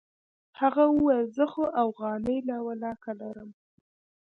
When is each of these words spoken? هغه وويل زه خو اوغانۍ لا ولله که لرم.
هغه 0.59 0.83
وويل 0.93 1.25
زه 1.37 1.45
خو 1.53 1.63
اوغانۍ 1.83 2.37
لا 2.47 2.57
ولله 2.65 2.93
که 3.03 3.11
لرم. 3.19 3.49